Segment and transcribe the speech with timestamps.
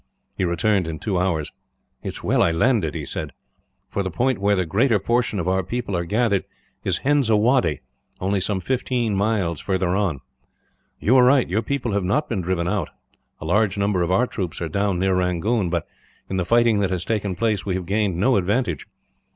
[0.35, 1.51] He returned in two hours.
[2.01, 3.33] "It is well I landed," he said,
[3.87, 6.43] "for the point where the greater portion of our people are gathered
[6.83, 7.81] is Henzawaddy,
[8.19, 10.21] only some fifteen miles further on.
[10.99, 12.89] "You were right; your people have not been driven out.
[13.39, 15.85] A large number of our troops are down near Rangoon but,
[16.27, 18.87] in the fighting that has taken place, we have gained no advantage.